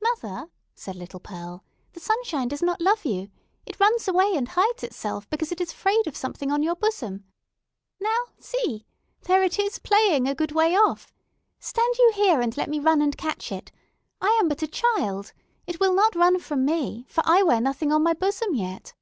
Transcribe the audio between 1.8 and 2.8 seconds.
"the sunshine does not